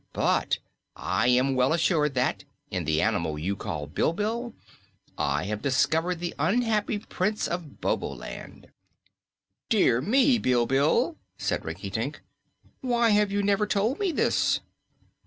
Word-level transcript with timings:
But 0.13 0.57
I 0.95 1.27
am 1.27 1.53
well 1.53 1.73
assured 1.73 2.15
that, 2.15 2.43
in 2.71 2.85
the 2.85 3.03
animal 3.03 3.37
you 3.37 3.55
call 3.55 3.85
Bilbil, 3.85 4.55
I 5.15 5.43
have 5.43 5.61
discovered 5.61 6.15
the 6.15 6.33
unhappy 6.39 6.97
Prince 6.97 7.47
of 7.47 7.79
Boboland." 7.81 8.71
"Dear 9.69 10.01
me, 10.01 10.39
Bilbil," 10.39 11.17
said 11.37 11.63
Rinkitink, 11.63 12.19
"why 12.79 13.09
have 13.09 13.31
you 13.31 13.43
never 13.43 13.67
told 13.67 13.99
me 13.99 14.11
this?" 14.11 14.59